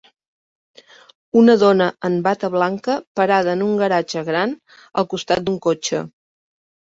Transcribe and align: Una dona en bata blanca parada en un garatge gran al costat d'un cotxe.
Una 1.41 1.55
dona 1.63 1.89
en 2.09 2.15
bata 2.27 2.49
blanca 2.55 2.95
parada 3.19 3.53
en 3.59 3.61
un 3.67 3.77
garatge 3.83 4.25
gran 4.31 4.57
al 5.03 5.09
costat 5.13 5.45
d'un 5.45 5.61
cotxe. 5.69 6.03